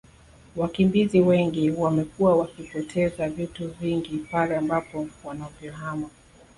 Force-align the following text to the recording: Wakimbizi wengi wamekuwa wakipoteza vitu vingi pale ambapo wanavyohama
Wakimbizi 0.55 1.21
wengi 1.21 1.71
wamekuwa 1.71 2.35
wakipoteza 2.35 3.29
vitu 3.29 3.67
vingi 3.67 4.17
pale 4.17 4.55
ambapo 4.57 5.07
wanavyohama 5.23 6.09